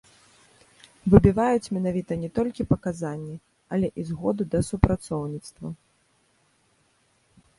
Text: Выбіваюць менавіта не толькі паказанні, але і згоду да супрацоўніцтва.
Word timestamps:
Выбіваюць 1.13 1.71
менавіта 1.77 2.13
не 2.23 2.29
толькі 2.39 2.65
паказанні, 2.71 3.35
але 3.77 3.87
і 4.03 4.05
згоду 4.09 4.43
да 4.55 4.59
супрацоўніцтва. 4.69 5.67